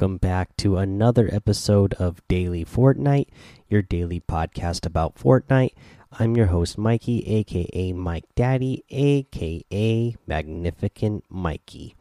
welcome 0.00 0.16
back 0.16 0.56
to 0.56 0.78
another 0.78 1.28
episode 1.30 1.92
of 1.98 2.26
Daily 2.26 2.64
Fortnite, 2.64 3.26
your 3.68 3.82
daily 3.82 4.18
podcast 4.18 4.86
about 4.86 5.16
Fortnite. 5.16 5.74
I'm 6.18 6.34
your 6.34 6.46
host, 6.46 6.78
Mikey, 6.78 7.22
aka 7.26 7.92
Mike 7.92 8.24
Daddy, 8.34 8.82
aka 8.88 10.16
Magnificent 10.26 11.24
Mikey. 11.28 11.96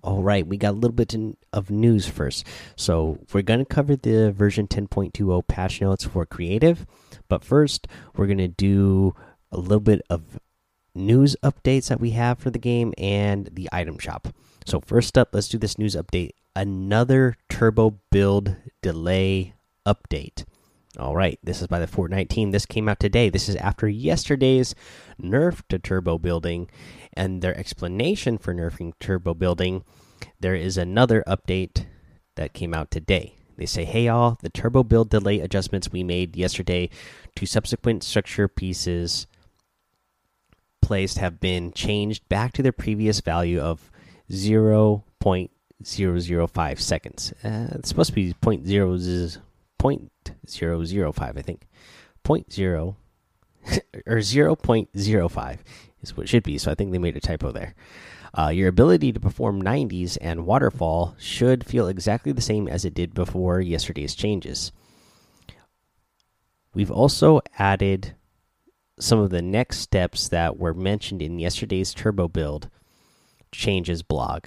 All 0.00 0.22
right, 0.22 0.46
we 0.46 0.56
got 0.56 0.74
a 0.74 0.78
little 0.78 0.94
bit 0.94 1.12
of 1.52 1.72
news 1.72 2.06
first. 2.06 2.46
So, 2.76 3.18
we're 3.32 3.42
going 3.42 3.58
to 3.58 3.64
cover 3.64 3.96
the 3.96 4.30
version 4.30 4.68
10.20 4.68 5.48
patch 5.48 5.80
notes 5.80 6.04
for 6.04 6.24
creative, 6.24 6.86
but 7.28 7.42
first, 7.42 7.88
we're 8.14 8.28
going 8.28 8.38
to 8.38 8.46
do 8.46 9.12
a 9.50 9.58
little 9.58 9.80
bit 9.80 10.02
of 10.08 10.38
news 10.94 11.34
updates 11.42 11.88
that 11.88 12.00
we 12.00 12.10
have 12.10 12.38
for 12.38 12.50
the 12.50 12.60
game 12.60 12.94
and 12.96 13.48
the 13.52 13.68
item 13.72 13.98
shop. 13.98 14.28
So, 14.66 14.78
first 14.78 15.18
up, 15.18 15.30
let's 15.32 15.48
do 15.48 15.58
this 15.58 15.78
news 15.78 15.96
update 15.96 16.30
another 16.56 17.36
turbo 17.48 17.98
build 18.10 18.56
delay 18.82 19.54
update. 19.86 20.44
All 20.98 21.16
right, 21.16 21.38
this 21.42 21.60
is 21.60 21.66
by 21.66 21.80
the 21.80 21.88
Fortnite 21.88 22.28
team. 22.28 22.52
This 22.52 22.66
came 22.66 22.88
out 22.88 23.00
today. 23.00 23.28
This 23.28 23.48
is 23.48 23.56
after 23.56 23.88
yesterday's 23.88 24.76
nerf 25.20 25.62
to 25.68 25.78
turbo 25.78 26.18
building 26.18 26.70
and 27.12 27.42
their 27.42 27.56
explanation 27.58 28.38
for 28.38 28.54
nerfing 28.54 28.92
turbo 29.00 29.34
building. 29.34 29.82
There 30.38 30.54
is 30.54 30.78
another 30.78 31.24
update 31.26 31.86
that 32.36 32.52
came 32.52 32.72
out 32.72 32.92
today. 32.92 33.34
They 33.56 33.66
say, 33.66 33.84
hey, 33.84 34.08
all, 34.08 34.38
the 34.40 34.48
turbo 34.48 34.84
build 34.84 35.10
delay 35.10 35.40
adjustments 35.40 35.90
we 35.90 36.04
made 36.04 36.36
yesterday 36.36 36.90
to 37.36 37.46
subsequent 37.46 38.04
structure 38.04 38.48
pieces 38.48 39.26
placed 40.80 41.18
have 41.18 41.40
been 41.40 41.72
changed 41.72 42.28
back 42.28 42.52
to 42.52 42.62
their 42.62 42.72
previous 42.72 43.20
value 43.20 43.60
of 43.60 43.90
0.0 44.30 45.53
0.005 45.82 46.78
seconds. 46.78 47.32
Uh, 47.42 47.68
it's 47.72 47.88
supposed 47.88 48.10
to 48.10 48.14
be 48.14 48.34
point 48.34 48.66
zero 48.66 48.98
point 49.78 50.10
zero 50.48 50.84
zero 50.84 51.12
five, 51.12 51.36
I 51.36 51.42
think. 51.42 51.66
Point 52.22 52.52
zero 52.52 52.96
or 54.06 54.22
zero 54.22 54.56
point 54.56 54.88
zero 54.96 55.28
five 55.28 55.62
is 56.02 56.16
what 56.16 56.28
should 56.28 56.42
be. 56.42 56.58
So 56.58 56.70
I 56.70 56.74
think 56.74 56.92
they 56.92 56.98
made 56.98 57.16
a 57.16 57.20
typo 57.20 57.52
there. 57.52 57.74
Uh, 58.36 58.48
your 58.48 58.68
ability 58.68 59.12
to 59.12 59.20
perform 59.20 59.62
90s 59.62 60.18
and 60.20 60.44
waterfall 60.44 61.14
should 61.18 61.64
feel 61.64 61.86
exactly 61.86 62.32
the 62.32 62.42
same 62.42 62.66
as 62.66 62.84
it 62.84 62.92
did 62.92 63.14
before 63.14 63.60
yesterday's 63.60 64.14
changes. 64.14 64.72
We've 66.74 66.90
also 66.90 67.40
added 67.58 68.16
some 68.98 69.20
of 69.20 69.30
the 69.30 69.42
next 69.42 69.78
steps 69.78 70.28
that 70.28 70.56
were 70.56 70.74
mentioned 70.74 71.22
in 71.22 71.38
yesterday's 71.38 71.94
turbo 71.94 72.26
build 72.26 72.68
changes 73.52 74.02
blog. 74.02 74.46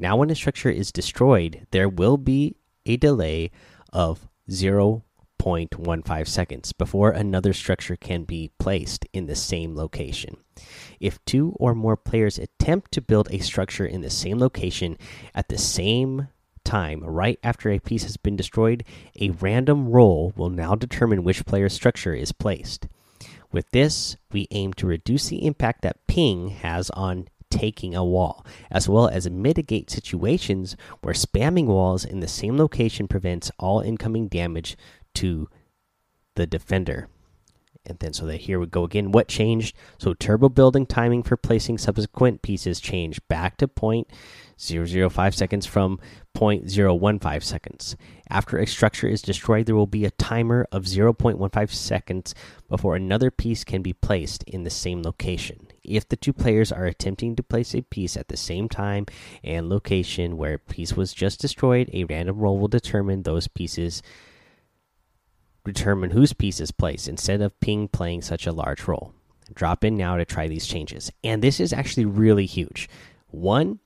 Now, 0.00 0.16
when 0.16 0.30
a 0.30 0.36
structure 0.36 0.70
is 0.70 0.92
destroyed, 0.92 1.66
there 1.72 1.88
will 1.88 2.18
be 2.18 2.54
a 2.86 2.96
delay 2.96 3.50
of 3.92 4.28
0.15 4.48 6.28
seconds 6.28 6.72
before 6.72 7.10
another 7.10 7.52
structure 7.52 7.96
can 7.96 8.22
be 8.22 8.52
placed 8.60 9.06
in 9.12 9.26
the 9.26 9.34
same 9.34 9.74
location. 9.74 10.36
If 11.00 11.24
two 11.24 11.56
or 11.58 11.74
more 11.74 11.96
players 11.96 12.38
attempt 12.38 12.92
to 12.92 13.00
build 13.00 13.26
a 13.32 13.40
structure 13.40 13.86
in 13.86 14.02
the 14.02 14.08
same 14.08 14.38
location 14.38 14.98
at 15.34 15.48
the 15.48 15.58
same 15.58 16.28
time, 16.62 17.02
right 17.02 17.40
after 17.42 17.68
a 17.68 17.80
piece 17.80 18.04
has 18.04 18.16
been 18.16 18.36
destroyed, 18.36 18.84
a 19.20 19.30
random 19.30 19.88
roll 19.88 20.32
will 20.36 20.50
now 20.50 20.76
determine 20.76 21.24
which 21.24 21.44
player's 21.44 21.72
structure 21.72 22.14
is 22.14 22.30
placed. 22.30 22.86
With 23.50 23.68
this, 23.72 24.16
we 24.30 24.46
aim 24.52 24.74
to 24.74 24.86
reduce 24.86 25.26
the 25.26 25.44
impact 25.44 25.82
that 25.82 26.06
ping 26.06 26.50
has 26.50 26.88
on 26.90 27.26
taking 27.50 27.94
a 27.94 28.04
wall, 28.04 28.44
as 28.70 28.88
well 28.88 29.08
as 29.08 29.28
mitigate 29.30 29.90
situations 29.90 30.76
where 31.00 31.14
spamming 31.14 31.66
walls 31.66 32.04
in 32.04 32.20
the 32.20 32.28
same 32.28 32.56
location 32.56 33.08
prevents 33.08 33.50
all 33.58 33.80
incoming 33.80 34.28
damage 34.28 34.76
to 35.14 35.48
the 36.34 36.46
defender. 36.46 37.08
And 37.86 37.98
then, 38.00 38.12
so 38.12 38.26
that 38.26 38.42
here 38.42 38.60
we 38.60 38.66
go 38.66 38.84
again. 38.84 39.12
What 39.12 39.28
changed? 39.28 39.74
So, 39.98 40.12
turbo 40.12 40.50
building 40.50 40.84
timing 40.84 41.22
for 41.22 41.38
placing 41.38 41.78
subsequent 41.78 42.42
pieces 42.42 42.80
changed 42.80 43.26
back 43.28 43.56
to 43.58 43.68
point 43.68 44.08
0.005 44.58 45.34
seconds 45.34 45.64
from 45.64 45.98
0.015 46.36 47.42
seconds. 47.42 47.96
After 48.28 48.58
a 48.58 48.66
structure 48.66 49.08
is 49.08 49.22
destroyed, 49.22 49.66
there 49.66 49.76
will 49.76 49.86
be 49.86 50.04
a 50.04 50.10
timer 50.10 50.66
of 50.70 50.84
0.15 50.84 51.70
seconds 51.70 52.34
before 52.68 52.94
another 52.94 53.30
piece 53.30 53.64
can 53.64 53.80
be 53.80 53.94
placed 53.94 54.42
in 54.44 54.64
the 54.64 54.70
same 54.70 55.02
location. 55.02 55.67
If 55.88 56.08
the 56.08 56.16
two 56.16 56.32
players 56.32 56.70
are 56.70 56.86
attempting 56.86 57.36
to 57.36 57.42
place 57.42 57.74
a 57.74 57.82
piece 57.82 58.16
at 58.16 58.28
the 58.28 58.36
same 58.36 58.68
time 58.68 59.06
and 59.42 59.68
location 59.68 60.36
where 60.36 60.54
a 60.54 60.58
piece 60.58 60.96
was 60.96 61.12
just 61.12 61.40
destroyed, 61.40 61.90
a 61.92 62.04
random 62.04 62.38
roll 62.38 62.58
will 62.58 62.68
determine 62.68 63.22
those 63.22 63.48
pieces 63.48 64.02
determine 65.64 66.10
whose 66.10 66.32
piece 66.32 66.60
is 66.60 66.70
placed 66.70 67.08
instead 67.08 67.40
of 67.40 67.58
ping 67.60 67.88
playing 67.88 68.22
such 68.22 68.46
a 68.46 68.52
large 68.52 68.88
role. 68.88 69.12
Drop 69.52 69.84
in 69.84 69.96
now 69.96 70.16
to 70.16 70.24
try 70.24 70.48
these 70.48 70.66
changes. 70.66 71.10
And 71.22 71.42
this 71.42 71.60
is 71.60 71.72
actually 71.72 72.06
really 72.06 72.46
huge. 72.46 72.88
One, 73.28 73.80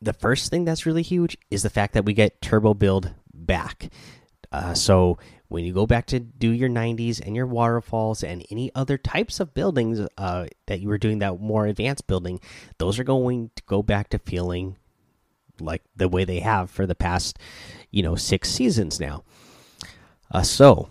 the 0.00 0.12
first 0.12 0.50
thing 0.50 0.64
that's 0.64 0.86
really 0.86 1.02
huge 1.02 1.36
is 1.50 1.62
the 1.62 1.70
fact 1.70 1.94
that 1.94 2.04
we 2.04 2.12
get 2.12 2.40
turbo 2.40 2.74
build 2.74 3.14
back. 3.32 3.90
Uh, 4.52 4.74
so 4.74 5.18
when 5.48 5.64
you 5.64 5.72
go 5.72 5.86
back 5.86 6.06
to 6.06 6.20
do 6.20 6.50
your 6.50 6.68
90s 6.68 7.20
and 7.24 7.36
your 7.36 7.46
waterfalls 7.46 8.22
and 8.22 8.44
any 8.50 8.70
other 8.74 8.98
types 8.98 9.40
of 9.40 9.54
buildings 9.54 10.00
uh, 10.18 10.46
that 10.66 10.80
you 10.80 10.88
were 10.88 10.98
doing 10.98 11.18
that 11.20 11.40
more 11.40 11.66
advanced 11.66 12.06
building, 12.06 12.40
those 12.78 12.98
are 12.98 13.04
going 13.04 13.50
to 13.54 13.62
go 13.66 13.82
back 13.82 14.08
to 14.10 14.18
feeling 14.18 14.76
like 15.60 15.82
the 15.94 16.08
way 16.08 16.24
they 16.24 16.40
have 16.40 16.70
for 16.70 16.86
the 16.86 16.94
past, 16.94 17.38
you 17.90 18.02
know, 18.02 18.16
six 18.16 18.50
seasons 18.50 19.00
now. 19.00 19.22
Uh, 20.30 20.42
so 20.42 20.88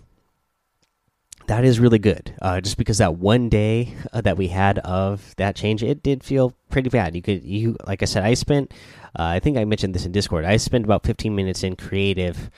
that 1.46 1.64
is 1.64 1.78
really 1.78 1.98
good. 1.98 2.34
Uh, 2.42 2.60
just 2.60 2.76
because 2.76 2.98
that 2.98 3.16
one 3.16 3.48
day 3.48 3.94
uh, 4.12 4.20
that 4.20 4.36
we 4.36 4.48
had 4.48 4.78
of 4.80 5.34
that 5.36 5.54
change, 5.54 5.82
it 5.82 6.02
did 6.02 6.24
feel 6.24 6.54
pretty 6.70 6.90
bad. 6.90 7.14
You 7.14 7.22
could, 7.22 7.44
you 7.44 7.76
like 7.86 8.02
I 8.02 8.06
said, 8.06 8.24
I 8.24 8.34
spent, 8.34 8.72
uh, 9.18 9.22
I 9.22 9.40
think 9.40 9.56
I 9.56 9.64
mentioned 9.64 9.94
this 9.94 10.06
in 10.06 10.12
Discord. 10.12 10.44
I 10.44 10.56
spent 10.56 10.84
about 10.84 11.04
15 11.04 11.34
minutes 11.34 11.62
in 11.62 11.76
creative 11.76 12.50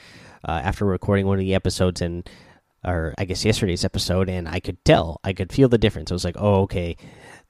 uh, 0.47 0.61
after 0.63 0.85
recording 0.85 1.27
one 1.27 1.37
of 1.37 1.45
the 1.45 1.55
episodes, 1.55 2.01
and 2.01 2.29
or 2.83 3.13
I 3.17 3.25
guess 3.25 3.43
yesterday's 3.43 3.83
episode, 3.85 4.29
and 4.29 4.47
I 4.47 4.59
could 4.59 4.83
tell, 4.85 5.19
I 5.23 5.33
could 5.33 5.51
feel 5.51 5.69
the 5.69 5.77
difference. 5.77 6.11
I 6.11 6.15
was 6.15 6.23
like, 6.23 6.37
oh, 6.37 6.61
okay, 6.61 6.95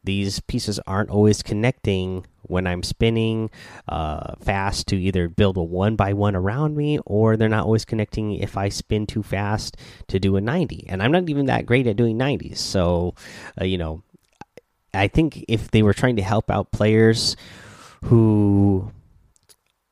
these 0.04 0.40
pieces 0.42 0.80
aren't 0.88 1.10
always 1.10 1.44
connecting 1.44 2.26
when 2.44 2.66
I'm 2.66 2.84
spinning 2.84 3.52
uh, 3.88 4.36
fast 4.42 4.88
to 4.88 4.96
either 4.96 5.28
build 5.28 5.58
a 5.58 5.64
one 5.64 5.96
by 5.96 6.14
one 6.14 6.36
around 6.36 6.76
me, 6.76 7.00
or 7.06 7.38
they're 7.38 7.50
not 7.50 7.66
always 7.66 7.86
connecting 7.86 8.34
if 8.34 8.58
I 8.58 8.70
spin 8.70 9.06
too 9.06 9.24
fast 9.24 9.78
to 10.08 10.20
do 10.20 10.36
a 10.36 10.42
90. 10.42 10.86
And 10.88 11.04
I'm 11.04 11.12
not 11.12 11.30
even 11.30 11.48
that 11.48 11.66
great 11.66 11.86
at 11.86 11.98
doing 11.98 12.18
90s. 12.18 12.58
So, 12.58 13.14
uh, 13.60 13.66
you 13.66 13.78
know, 13.78 14.02
I 14.94 15.08
think 15.08 15.46
if 15.48 15.70
they 15.70 15.84
were 15.84 15.94
trying 15.94 16.16
to 16.16 16.24
help 16.24 16.50
out 16.50 16.72
players 16.72 17.36
who 18.06 18.92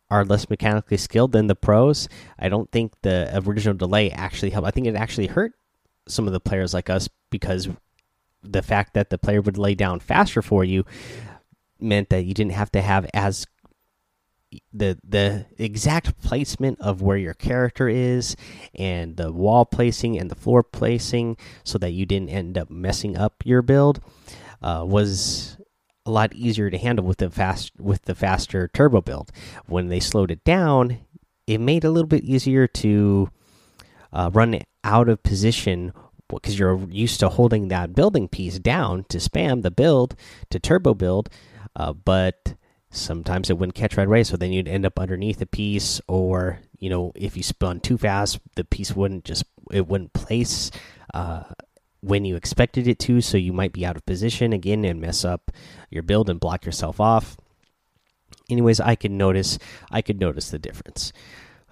are 0.10 0.26
less 0.26 0.50
mechanically 0.50 0.98
skilled 0.98 1.32
than 1.32 1.48
the 1.48 1.56
pros, 1.56 2.08
I 2.40 2.50
don't 2.50 2.72
think 2.72 2.94
the 3.02 3.30
original 3.46 3.76
delay 3.76 4.10
actually 4.12 4.52
helped. 4.52 4.68
I 4.68 4.72
think 4.72 4.88
it 4.88 4.96
actually 4.96 5.28
hurt 5.28 5.54
some 6.08 6.28
of 6.28 6.34
the 6.34 6.40
players 6.40 6.74
like 6.74 6.90
us 6.90 7.10
because 7.30 7.68
the 8.42 8.62
fact 8.62 8.94
that 8.94 9.10
the 9.10 9.18
player 9.18 9.42
would 9.42 9.58
lay 9.58 9.76
down 9.76 10.00
faster 10.00 10.42
for 10.42 10.64
you 10.64 10.86
meant 11.80 12.10
that 12.10 12.24
you 12.24 12.34
didn't 12.34 12.54
have 12.54 12.72
to 12.72 12.82
have 12.82 13.10
as 13.14 13.46
the 14.74 14.98
the 15.04 15.46
exact 15.58 16.20
placement 16.22 16.80
of 16.80 17.02
where 17.02 17.18
your 17.18 17.34
character 17.34 17.90
is 17.90 18.36
and 18.74 19.18
the 19.18 19.32
wall 19.32 19.66
placing 19.66 20.18
and 20.18 20.32
the 20.32 20.36
floor 20.36 20.64
placing 20.64 21.36
so 21.66 21.78
that 21.78 21.92
you 21.92 22.06
didn't 22.06 22.30
end 22.30 22.58
up 22.58 22.70
messing 22.70 23.18
up 23.18 23.44
your 23.44 23.62
build 23.62 24.00
uh, 24.62 24.84
was 24.88 25.58
a 26.08 26.12
lot 26.12 26.34
easier 26.34 26.70
to 26.70 26.78
handle 26.78 27.06
with 27.06 27.18
the 27.18 27.30
fast 27.30 27.72
with 27.80 28.04
the 28.04 28.16
faster 28.16 28.70
turbo 28.70 29.02
build. 29.02 29.32
When 29.66 29.90
they 29.90 30.00
slowed 30.00 30.32
it 30.32 30.44
down 30.44 31.00
it 31.48 31.60
made 31.60 31.84
it 31.84 31.88
a 31.88 31.92
little 31.92 32.08
bit 32.08 32.26
easier 32.26 32.68
to 32.68 33.30
uh, 34.12 34.30
run 34.34 34.60
out 34.84 35.10
of 35.10 35.24
position 35.24 35.94
because 36.28 36.60
you're 36.60 36.80
used 36.90 37.22
to 37.22 37.30
holding 37.30 37.70
that 37.70 37.96
building 37.96 38.28
piece 38.28 38.60
down 38.60 39.06
to 39.06 39.18
spam 39.18 39.64
the 39.64 39.72
build 39.72 40.16
to 40.50 40.60
turbo 40.60 40.94
build 40.94 41.30
uh, 41.78 41.94
but 41.94 42.54
sometimes 42.90 43.50
it 43.50 43.58
wouldn't 43.58 43.76
catch 43.76 43.98
right 43.98 44.08
away 44.08 44.24
so 44.24 44.36
then 44.36 44.52
you'd 44.52 44.68
end 44.68 44.86
up 44.86 45.00
underneath 45.00 45.42
a 45.42 45.46
piece 45.46 46.02
or 46.08 46.60
you 46.80 46.90
know 46.90 47.12
if 47.16 47.38
you 47.38 47.44
spun 47.44 47.80
too 47.80 47.98
fast 47.98 48.40
the 48.56 48.64
piece 48.66 48.94
wouldn't 48.96 49.24
just 49.24 49.46
it 49.72 49.88
wouldn't 49.88 50.14
place 50.14 50.70
uh, 51.14 51.44
when 52.08 52.26
you 52.26 52.36
expected 52.36 52.88
it 52.88 53.00
to 53.00 53.22
so 53.22 53.38
you 53.38 53.54
might 53.54 53.74
be 53.74 53.86
out 53.86 53.96
of 53.96 54.06
position 54.06 54.54
again 54.54 54.86
and 54.86 55.02
mess 55.02 55.26
up 55.26 55.52
your 55.90 56.04
build 56.04 56.30
and 56.30 56.40
block 56.40 56.66
yourself 56.66 57.00
off. 57.00 57.38
Anyways 58.50 58.80
i 58.80 58.96
could 58.96 59.12
notice 59.12 59.60
i 59.92 60.02
could 60.02 60.20
notice 60.20 60.50
the 60.50 60.60
difference. 60.60 61.12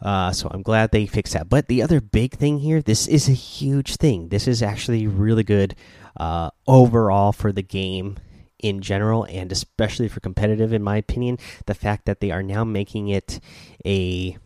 Uh, 0.01 0.31
so 0.31 0.49
i'm 0.51 0.61
glad 0.61 0.91
they 0.91 1.05
fixed 1.05 1.33
that. 1.33 1.49
But 1.49 1.67
the 1.67 1.81
other 1.81 2.01
big 2.01 2.33
thing 2.33 2.59
here 2.59 2.81
this 2.81 3.07
is 3.07 3.27
a 3.29 3.33
huge 3.33 3.95
thing. 3.95 4.29
This 4.29 4.47
is 4.47 4.61
actually 4.61 5.07
really 5.07 5.43
good 5.43 5.75
uh, 6.17 6.51
overall 6.67 7.31
for 7.31 7.51
the 7.51 7.63
game 7.63 8.17
in 8.59 8.81
general, 8.81 9.25
and 9.25 9.51
especially 9.51 10.07
for 10.07 10.19
competitive, 10.19 10.73
in 10.73 10.81
my 10.81 10.97
opinion, 10.97 11.37
the 11.65 11.75
fact 11.75 12.05
that 12.05 12.19
they 12.19 12.31
are 12.31 12.43
now 12.43 12.63
making 12.63 13.09
it 13.09 13.39
a 13.85 14.37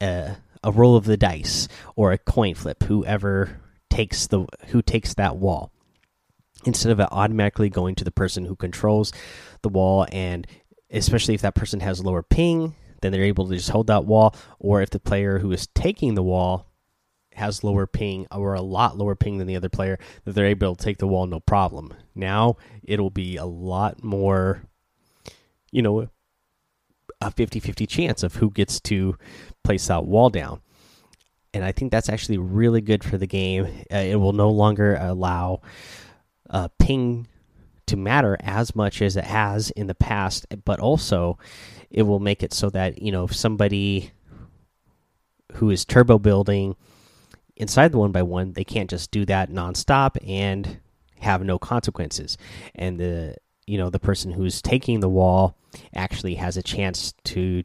a, 0.00 0.36
a 0.62 0.70
roll 0.70 0.96
of 0.96 1.04
the 1.04 1.16
dice 1.16 1.68
or 1.94 2.12
a 2.12 2.18
coin 2.18 2.54
flip. 2.54 2.84
Whoever 2.84 3.60
takes 3.96 4.26
the 4.26 4.44
who 4.66 4.82
takes 4.82 5.14
that 5.14 5.36
wall. 5.36 5.72
Instead 6.66 6.92
of 6.92 7.00
it 7.00 7.08
automatically 7.10 7.70
going 7.70 7.94
to 7.94 8.04
the 8.04 8.10
person 8.10 8.44
who 8.44 8.56
controls 8.56 9.12
the 9.62 9.68
wall 9.68 10.06
and 10.12 10.46
especially 10.90 11.34
if 11.34 11.40
that 11.40 11.54
person 11.54 11.80
has 11.80 12.04
lower 12.04 12.22
ping 12.22 12.74
then 13.00 13.12
they're 13.12 13.22
able 13.22 13.48
to 13.48 13.54
just 13.54 13.70
hold 13.70 13.86
that 13.86 14.04
wall. 14.04 14.34
Or 14.58 14.82
if 14.82 14.90
the 14.90 14.98
player 14.98 15.38
who 15.38 15.52
is 15.52 15.66
taking 15.68 16.14
the 16.14 16.22
wall 16.22 16.66
has 17.34 17.62
lower 17.62 17.86
ping 17.86 18.26
or 18.30 18.54
a 18.54 18.62
lot 18.62 18.96
lower 18.96 19.14
ping 19.14 19.38
than 19.38 19.46
the 19.46 19.56
other 19.56 19.68
player 19.68 19.98
that 20.24 20.32
they're 20.32 20.46
able 20.46 20.74
to 20.74 20.84
take 20.84 20.98
the 20.98 21.06
wall 21.06 21.26
no 21.26 21.40
problem. 21.40 21.92
Now 22.14 22.56
it'll 22.82 23.10
be 23.10 23.36
a 23.36 23.46
lot 23.46 24.04
more 24.04 24.62
you 25.72 25.82
know 25.82 26.08
a 27.22 27.30
50-50 27.30 27.88
chance 27.88 28.22
of 28.22 28.36
who 28.36 28.50
gets 28.50 28.78
to 28.80 29.16
place 29.64 29.86
that 29.86 30.04
wall 30.04 30.28
down 30.28 30.60
and 31.56 31.64
i 31.64 31.72
think 31.72 31.90
that's 31.90 32.08
actually 32.08 32.38
really 32.38 32.80
good 32.80 33.02
for 33.02 33.18
the 33.18 33.26
game 33.26 33.64
uh, 33.92 33.96
it 33.96 34.16
will 34.16 34.32
no 34.32 34.50
longer 34.50 34.96
allow 35.00 35.60
uh, 36.50 36.68
ping 36.78 37.26
to 37.86 37.96
matter 37.96 38.36
as 38.40 38.74
much 38.74 39.00
as 39.00 39.16
it 39.16 39.24
has 39.24 39.70
in 39.70 39.86
the 39.86 39.94
past, 39.94 40.46
but 40.64 40.80
also 40.80 41.38
it 41.90 42.02
will 42.02 42.18
make 42.18 42.42
it 42.42 42.52
so 42.52 42.68
that 42.70 43.00
you 43.00 43.12
know 43.12 43.24
if 43.24 43.34
somebody 43.34 44.10
who 45.54 45.70
is 45.70 45.84
turbo 45.84 46.18
building 46.18 46.76
inside 47.56 47.92
the 47.92 47.98
one 47.98 48.12
by 48.12 48.22
one, 48.22 48.52
they 48.52 48.64
can't 48.64 48.90
just 48.90 49.10
do 49.10 49.24
that 49.24 49.50
nonstop 49.50 50.16
and 50.28 50.80
have 51.20 51.42
no 51.42 51.58
consequences. 51.58 52.36
And 52.74 52.98
the 52.98 53.36
you 53.66 53.78
know 53.78 53.90
the 53.90 54.00
person 54.00 54.32
who's 54.32 54.60
taking 54.60 55.00
the 55.00 55.08
wall 55.08 55.56
actually 55.94 56.34
has 56.34 56.56
a 56.56 56.62
chance 56.62 57.14
to 57.24 57.62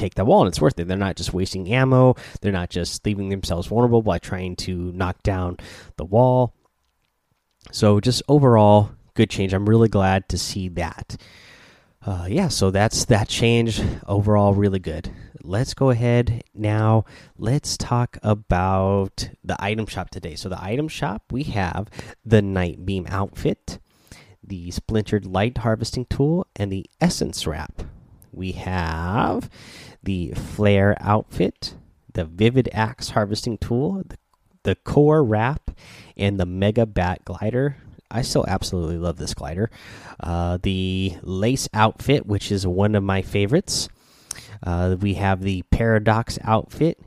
take 0.00 0.14
the 0.14 0.24
wall 0.24 0.42
and 0.42 0.48
it's 0.48 0.60
worth 0.60 0.78
it. 0.78 0.88
They're 0.88 0.96
not 0.96 1.16
just 1.16 1.32
wasting 1.34 1.72
ammo. 1.72 2.16
They're 2.40 2.52
not 2.52 2.70
just 2.70 3.04
leaving 3.06 3.28
themselves 3.28 3.68
vulnerable 3.68 4.02
by 4.02 4.18
trying 4.18 4.56
to 4.56 4.92
knock 4.92 5.22
down 5.22 5.58
the 5.96 6.04
wall. 6.04 6.54
So 7.72 8.00
just 8.00 8.22
overall, 8.28 8.90
good 9.14 9.30
change. 9.30 9.52
I'm 9.52 9.68
really 9.68 9.88
glad 9.88 10.28
to 10.30 10.38
see 10.38 10.68
that. 10.70 11.16
Uh, 12.04 12.26
yeah, 12.28 12.48
so 12.48 12.70
that's 12.70 13.04
that 13.06 13.28
change. 13.28 13.82
Overall, 14.06 14.54
really 14.54 14.78
good. 14.78 15.10
Let's 15.42 15.74
go 15.74 15.90
ahead 15.90 16.44
now. 16.54 17.04
Let's 17.36 17.76
talk 17.76 18.16
about 18.22 19.28
the 19.44 19.56
item 19.62 19.86
shop 19.86 20.10
today. 20.10 20.34
So, 20.34 20.48
the 20.48 20.62
item 20.62 20.88
shop 20.88 21.24
we 21.30 21.44
have 21.44 21.88
the 22.24 22.40
Nitebeam 22.40 23.06
outfit, 23.08 23.78
the 24.42 24.70
Splintered 24.70 25.26
Light 25.26 25.58
Harvesting 25.58 26.06
Tool, 26.06 26.46
and 26.56 26.70
the 26.70 26.86
Essence 27.00 27.46
Wrap. 27.46 27.82
We 28.32 28.52
have 28.52 29.50
the 30.02 30.32
Flare 30.32 30.96
outfit, 31.00 31.74
the 32.12 32.24
Vivid 32.24 32.68
Axe 32.72 33.10
Harvesting 33.10 33.58
Tool, 33.58 34.02
the 34.06 34.16
the 34.62 34.74
core 34.74 35.24
wrap 35.24 35.70
and 36.18 36.38
the 36.38 36.44
mega 36.44 36.84
bat 36.84 37.24
glider. 37.24 37.76
I 38.10 38.20
still 38.20 38.44
absolutely 38.46 38.98
love 38.98 39.16
this 39.16 39.32
glider. 39.32 39.70
Uh, 40.18 40.58
the 40.62 41.16
lace 41.22 41.66
outfit 41.72 42.26
which 42.26 42.52
is 42.52 42.66
one 42.66 42.94
of 42.94 43.02
my 43.02 43.22
favorites. 43.22 43.88
Uh, 44.62 44.96
we 45.00 45.14
have 45.14 45.40
the 45.40 45.62
paradox 45.70 46.38
outfit 46.42 46.98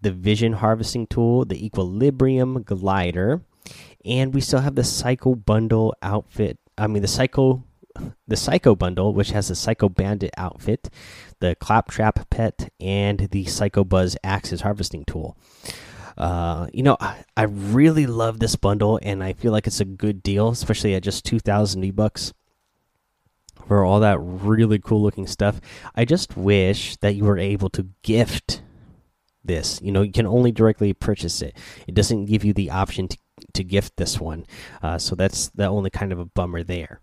the 0.00 0.12
vision 0.12 0.52
harvesting 0.52 1.06
tool 1.06 1.44
the 1.44 1.64
equilibrium 1.64 2.62
glider 2.62 3.42
and 4.04 4.34
we 4.34 4.40
still 4.40 4.60
have 4.60 4.74
the 4.74 4.84
psycho 4.84 5.34
bundle 5.34 5.94
outfit 6.02 6.58
i 6.76 6.86
mean 6.86 7.02
the 7.02 7.08
psycho 7.08 7.62
the 8.26 8.36
psycho 8.36 8.74
bundle 8.74 9.12
which 9.12 9.30
has 9.30 9.48
the 9.48 9.54
psycho 9.54 9.88
bandit 9.88 10.30
outfit 10.36 10.88
the 11.40 11.54
claptrap 11.56 12.28
pet 12.30 12.72
and 12.80 13.28
the 13.30 13.44
psycho 13.44 13.84
buzz 13.84 14.16
axes 14.22 14.60
harvesting 14.60 15.04
tool 15.04 15.36
uh, 16.18 16.66
you 16.72 16.82
know, 16.82 16.96
I, 17.36 17.44
really 17.44 18.06
love 18.06 18.40
this 18.40 18.56
bundle, 18.56 18.98
and 19.02 19.22
I 19.22 19.34
feel 19.34 19.52
like 19.52 19.68
it's 19.68 19.78
a 19.78 19.84
good 19.84 20.20
deal, 20.20 20.48
especially 20.48 20.96
at 20.96 21.04
just 21.04 21.24
two 21.24 21.38
thousand 21.38 21.84
e 21.84 21.92
bucks 21.92 22.32
for 23.68 23.84
all 23.84 24.00
that 24.00 24.18
really 24.18 24.80
cool 24.80 25.00
looking 25.00 25.28
stuff. 25.28 25.60
I 25.94 26.04
just 26.04 26.36
wish 26.36 26.96
that 26.96 27.14
you 27.14 27.24
were 27.24 27.38
able 27.38 27.70
to 27.70 27.90
gift 28.02 28.62
this. 29.44 29.80
You 29.80 29.92
know, 29.92 30.02
you 30.02 30.10
can 30.10 30.26
only 30.26 30.50
directly 30.50 30.92
purchase 30.92 31.40
it. 31.40 31.56
It 31.86 31.94
doesn't 31.94 32.24
give 32.24 32.44
you 32.44 32.52
the 32.52 32.70
option 32.70 33.06
to 33.08 33.18
to 33.52 33.62
gift 33.62 33.96
this 33.96 34.18
one, 34.18 34.44
uh, 34.82 34.98
so 34.98 35.14
that's 35.14 35.50
the 35.50 35.66
only 35.66 35.90
kind 35.90 36.12
of 36.12 36.18
a 36.18 36.24
bummer 36.24 36.64
there. 36.64 37.00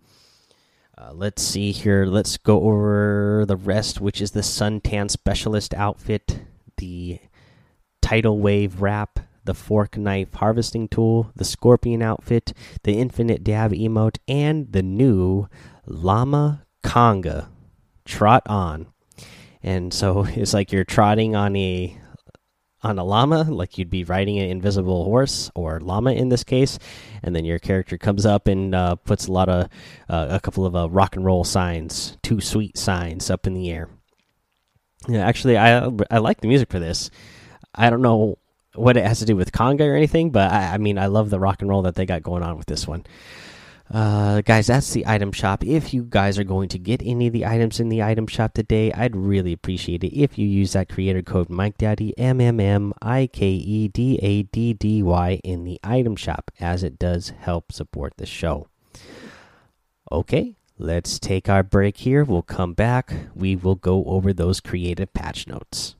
Uh, 0.98 1.12
let's 1.14 1.42
see 1.42 1.72
here. 1.74 2.06
Let's 2.06 2.38
go 2.38 2.62
over 2.64 3.44
the 3.46 3.58
rest, 3.58 4.00
which 4.00 4.22
is 4.22 4.32
the 4.32 4.40
suntan 4.40 5.12
specialist 5.12 5.74
outfit, 5.74 6.40
the 6.78 7.20
tidal 8.02 8.40
wave 8.40 8.82
wrap, 8.82 9.20
the 9.44 9.54
fork 9.54 9.98
knife 9.98 10.34
harvesting 10.36 10.88
tool, 10.88 11.32
the 11.36 11.44
scorpion 11.44 12.02
outfit, 12.02 12.54
the 12.84 12.94
infinite 12.94 13.44
dab 13.44 13.72
emote, 13.74 14.20
and 14.28 14.72
the 14.72 14.84
new 14.84 15.48
llama 15.86 16.66
conga. 16.84 17.50
Trot 18.06 18.44
on. 18.46 18.88
And 19.62 19.94
so 19.94 20.24
it's 20.30 20.54
like 20.54 20.72
you're 20.72 20.86
trotting 20.86 21.36
on 21.36 21.58
a 21.58 22.00
on 22.86 23.00
a 23.00 23.04
llama, 23.04 23.44
like 23.44 23.78
you'd 23.78 23.90
be 23.90 24.04
riding 24.04 24.40
an 24.40 24.50
invisible 24.50 25.04
horse 25.04 25.50
or 25.56 25.80
llama 25.80 26.12
in 26.14 26.30
this 26.30 26.44
case, 26.44 26.78
and 27.24 27.36
then 27.36 27.44
your 27.44 27.60
character 27.60 27.98
comes 27.98 28.26
up 28.26 28.48
and 28.48 28.76
uh, 28.76 28.96
puts 28.96 29.28
a 29.28 29.32
lot 29.32 29.50
of 29.50 29.70
uh, 30.08 30.28
a 30.30 30.40
couple 30.40 30.66
of 30.66 30.76
uh, 30.76 30.90
rock 30.90 31.16
and 31.16 31.26
roll 31.26 31.44
signs, 31.44 32.18
two 32.22 32.40
sweet 32.40 32.78
signs 32.78 33.30
up 33.30 33.48
in 33.48 33.54
the 33.54 33.72
air. 33.72 33.90
Yeah, 35.08 35.26
actually, 35.26 35.58
I 35.58 35.90
I 36.10 36.20
like 36.20 36.42
the 36.42 36.48
music 36.48 36.72
for 36.72 36.80
this. 36.80 37.10
I 37.74 37.90
don't 37.90 38.02
know 38.02 38.38
what 38.76 38.98
it 38.98 39.06
has 39.06 39.20
to 39.20 39.26
do 39.26 39.36
with 39.36 39.52
conga 39.52 39.82
or 39.82 39.96
anything, 39.96 40.32
but 40.32 40.52
I, 40.52 40.74
I, 40.74 40.78
mean, 40.78 40.98
I 40.98 41.08
love 41.08 41.30
the 41.30 41.40
rock 41.40 41.62
and 41.62 41.70
roll 41.70 41.84
that 41.84 41.96
they 41.96 42.06
got 42.06 42.24
going 42.24 42.44
on 42.44 42.58
with 42.58 42.68
this 42.68 42.88
one. 42.88 43.06
Uh, 43.92 44.42
guys, 44.42 44.68
that's 44.68 44.94
the 44.94 45.06
item 45.06 45.32
shop. 45.32 45.64
If 45.64 45.94
you 45.94 46.08
guys 46.10 46.40
are 46.40 46.44
going 46.44 46.70
to 46.70 46.80
get 46.80 47.04
any 47.06 47.28
of 47.28 47.34
the 47.34 47.46
items 47.46 47.80
in 47.80 47.90
the 47.90 48.02
item 48.02 48.26
shop 48.26 48.54
today, 48.54 48.92
I'd 48.92 49.16
really 49.16 49.54
appreciate 49.54 50.04
it 50.04 50.18
if 50.20 50.40
you 50.40 50.48
use 50.48 50.74
that 50.74 50.90
creator 50.90 51.22
code 51.22 51.50
Mike 51.50 51.78
Daddy 51.78 52.18
M 52.18 52.42
M 52.42 52.60
M 52.60 52.94
I 53.02 53.28
K 53.32 53.48
E 53.48 53.88
D 53.88 54.20
A 54.24 54.44
D 54.44 54.74
D 54.74 55.04
Y 55.04 55.40
in 55.44 55.64
the 55.66 55.80
item 55.84 56.16
shop, 56.16 56.50
as 56.60 56.84
it 56.84 56.98
does 56.98 57.30
help 57.30 57.72
support 57.72 58.14
the 58.18 58.26
show. 58.26 58.68
Okay, 60.12 60.56
let's 60.80 61.20
take 61.20 61.48
our 61.48 61.62
break 61.64 61.98
here. 61.98 62.24
We'll 62.24 62.42
come 62.42 62.74
back. 62.74 63.14
We 63.36 63.56
will 63.56 63.76
go 63.76 64.04
over 64.06 64.34
those 64.34 64.62
creative 64.62 65.14
patch 65.14 65.48
notes. 65.48 65.96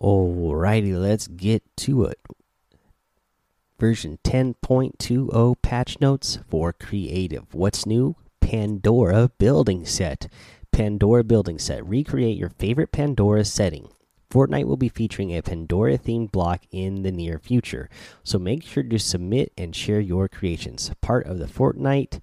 Alrighty, 0.00 0.98
let's 0.98 1.28
get 1.28 1.62
to 1.76 2.04
it. 2.04 2.18
Version 3.82 4.20
10.20 4.22 5.60
patch 5.60 6.00
notes 6.00 6.38
for 6.48 6.72
creative. 6.72 7.52
What's 7.52 7.84
new? 7.84 8.14
Pandora 8.40 9.32
building 9.38 9.84
set. 9.86 10.28
Pandora 10.70 11.24
building 11.24 11.58
set. 11.58 11.84
Recreate 11.84 12.38
your 12.38 12.50
favorite 12.50 12.92
Pandora 12.92 13.44
setting. 13.44 13.88
Fortnite 14.30 14.66
will 14.66 14.76
be 14.76 14.88
featuring 14.88 15.30
a 15.32 15.42
Pandora 15.42 15.98
themed 15.98 16.30
block 16.30 16.62
in 16.70 17.02
the 17.02 17.10
near 17.10 17.40
future, 17.40 17.90
so 18.22 18.38
make 18.38 18.62
sure 18.62 18.84
to 18.84 19.00
submit 19.00 19.52
and 19.58 19.74
share 19.74 19.98
your 19.98 20.28
creations. 20.28 20.92
Part 21.00 21.26
of 21.26 21.40
the 21.40 21.46
Fortnite 21.46 22.20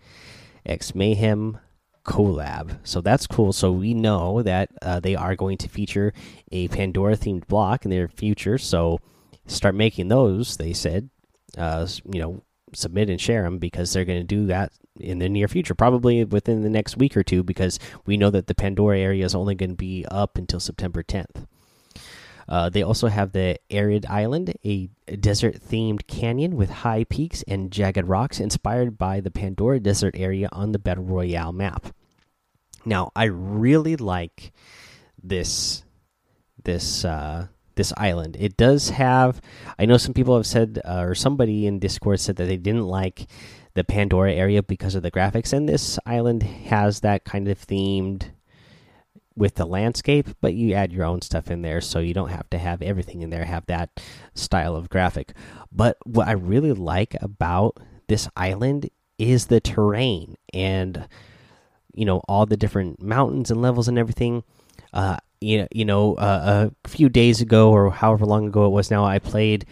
X 0.65 0.95
Mayhem 0.95 1.57
collab. 2.05 2.77
So 2.83 3.01
that's 3.01 3.27
cool. 3.27 3.51
So 3.51 3.69
we 3.69 3.93
know 3.93 4.41
that 4.43 4.69
uh, 4.81 5.01
they 5.01 5.17
are 5.17 5.35
going 5.35 5.57
to 5.57 5.67
feature 5.67 6.13
a 6.53 6.69
Pandora 6.69 7.17
themed 7.17 7.47
block 7.47 7.83
in 7.83 7.91
their 7.91 8.07
future. 8.07 8.57
So 8.57 9.01
start 9.45 9.75
making 9.75 10.07
those. 10.07 10.55
They 10.55 10.71
said, 10.71 11.09
uh, 11.59 11.87
you 12.11 12.19
know, 12.19 12.41
submit 12.73 13.09
and 13.09 13.19
share 13.19 13.43
them 13.43 13.59
because 13.59 13.93
they're 13.93 14.05
going 14.05 14.21
to 14.21 14.35
do 14.35 14.47
that 14.47 14.71
in 14.99 15.19
the 15.19 15.29
near 15.29 15.47
future, 15.47 15.75
probably 15.75 16.23
within 16.23 16.61
the 16.61 16.69
next 16.69 16.97
week 16.97 17.15
or 17.15 17.23
two, 17.23 17.43
because 17.43 17.79
we 18.05 18.17
know 18.17 18.29
that 18.29 18.47
the 18.47 18.55
Pandora 18.55 18.99
area 18.99 19.25
is 19.25 19.35
only 19.35 19.55
going 19.55 19.71
to 19.71 19.75
be 19.75 20.05
up 20.09 20.37
until 20.37 20.59
September 20.59 21.03
10th. 21.03 21.45
Uh, 22.47 22.67
they 22.67 22.81
also 22.81 23.07
have 23.07 23.31
the 23.31 23.59
Arid 23.69 24.07
Island, 24.07 24.55
a 24.65 24.89
desert 25.19 25.61
themed 25.61 26.07
canyon 26.07 26.55
with 26.55 26.69
high 26.71 27.03
peaks 27.03 27.43
and 27.47 27.71
jagged 27.71 28.07
rocks 28.07 28.39
inspired 28.39 28.97
by 28.97 29.19
the 29.19 29.29
Pandora 29.29 29.79
Desert 29.79 30.15
area 30.17 30.49
on 30.51 30.71
the 30.71 30.79
Battle 30.79 31.03
Royale 31.03 31.51
map. 31.51 31.93
Now, 32.85 33.11
I 33.15 33.25
really 33.25 33.97
like 33.97 34.51
this 35.21 35.83
this 36.63 37.05
uh, 37.05 37.47
this 37.79 37.93
island. 37.95 38.35
It 38.37 38.57
does 38.57 38.89
have. 38.89 39.41
I 39.79 39.85
know 39.85 39.97
some 39.97 40.13
people 40.13 40.35
have 40.35 40.45
said, 40.45 40.81
uh, 40.83 40.99
or 40.99 41.15
somebody 41.15 41.65
in 41.65 41.79
Discord 41.79 42.19
said 42.19 42.35
that 42.35 42.45
they 42.45 42.57
didn't 42.57 42.85
like 42.85 43.25
the 43.73 43.85
Pandora 43.85 44.33
area 44.33 44.61
because 44.61 44.95
of 44.95 45.01
the 45.01 45.09
graphics, 45.09 45.53
and 45.53 45.67
this 45.67 45.97
island 46.05 46.43
has 46.43 46.99
that 46.99 47.23
kind 47.23 47.47
of 47.47 47.57
themed 47.57 48.31
with 49.33 49.55
the 49.55 49.65
landscape, 49.65 50.27
but 50.41 50.53
you 50.53 50.73
add 50.73 50.91
your 50.91 51.05
own 51.05 51.21
stuff 51.21 51.49
in 51.49 51.61
there, 51.61 51.79
so 51.79 51.99
you 51.99 52.13
don't 52.13 52.31
have 52.31 52.49
to 52.49 52.57
have 52.57 52.81
everything 52.81 53.21
in 53.21 53.29
there 53.29 53.45
have 53.45 53.65
that 53.67 54.01
style 54.33 54.75
of 54.75 54.89
graphic. 54.89 55.31
But 55.71 55.97
what 56.03 56.27
I 56.27 56.33
really 56.33 56.73
like 56.73 57.15
about 57.21 57.77
this 58.09 58.27
island 58.35 58.89
is 59.17 59.47
the 59.47 59.61
terrain 59.61 60.35
and 60.53 61.07
you 61.93 62.05
know 62.05 62.21
all 62.27 62.45
the 62.45 62.57
different 62.57 63.01
mountains 63.01 63.49
and 63.49 63.61
levels 63.61 63.87
and 63.87 63.97
everything. 63.97 64.43
Uh, 64.91 65.17
you 65.41 65.59
know, 65.59 65.67
you 65.71 65.85
know, 65.85 66.15
uh, 66.15 66.69
a 66.83 66.87
few 66.87 67.09
days 67.09 67.41
ago 67.41 67.71
or 67.71 67.91
however 67.91 68.25
long 68.25 68.47
ago 68.47 68.65
it 68.65 68.69
was 68.69 68.91
now, 68.91 69.05
I 69.05 69.19
played 69.19 69.65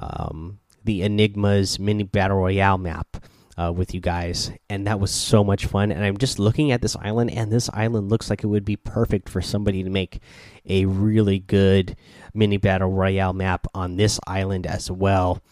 um, 0.00 0.58
the 0.84 1.02
Enigmas 1.02 1.78
mini 1.78 2.04
battle 2.04 2.38
royale 2.38 2.78
map 2.78 3.24
uh, 3.58 3.72
with 3.74 3.92
you 3.92 4.00
guys, 4.00 4.50
and 4.70 4.86
that 4.86 4.98
was 4.98 5.10
so 5.10 5.44
much 5.44 5.66
fun. 5.66 5.92
And 5.92 6.04
I'm 6.04 6.16
just 6.16 6.38
looking 6.38 6.72
at 6.72 6.80
this 6.80 6.96
island, 6.96 7.30
and 7.30 7.52
this 7.52 7.68
island 7.72 8.08
looks 8.08 8.30
like 8.30 8.42
it 8.42 8.46
would 8.46 8.64
be 8.64 8.76
perfect 8.76 9.28
for 9.28 9.42
somebody 9.42 9.82
to 9.82 9.90
make 9.90 10.20
a 10.66 10.86
really 10.86 11.38
good 11.38 11.96
mini 12.32 12.56
battle 12.56 12.90
royale 12.90 13.32
map 13.32 13.66
on 13.74 13.96
this 13.96 14.18
island 14.26 14.66
as 14.66 14.90
well. 14.90 15.42